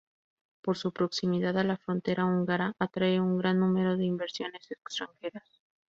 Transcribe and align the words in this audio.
Por 0.63 0.77
su 0.79 0.91
proximidad 0.93 1.55
a 1.59 1.63
la 1.63 1.77
frontera 1.77 2.25
húngara 2.25 2.73
atrae 2.79 3.21
un 3.21 3.37
gran 3.37 3.59
número 3.59 3.97
de 3.97 4.05
inversiones 4.05 4.71
extranjeras. 4.71 5.43